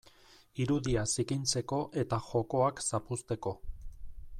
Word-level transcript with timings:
Irudia 0.63 1.03
zikintzeko 1.17 1.81
eta 2.05 2.21
jokoak 2.31 2.83
zapuzteko. 2.91 3.57